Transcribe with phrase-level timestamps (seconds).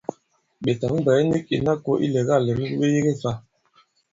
[0.63, 3.31] Ɓè tǎŋ-bwɛ̀ɛ nik ìna kō ilɛ̀gâ lɛ̌n wu ɓe yege fâ?